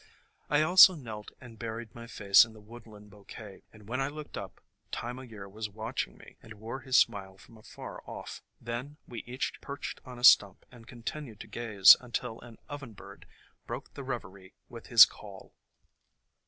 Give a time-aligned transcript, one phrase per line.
[0.49, 4.35] I also knelt and buried my face in the woodland bouquet, and when I looked
[4.35, 4.59] up
[4.91, 9.19] Time o' Year was watching me and wore his smile from afar off; then we
[9.27, 13.25] each perched on a stump and continued to gaze until an ovenbird
[13.67, 15.53] broke the reverie with his call.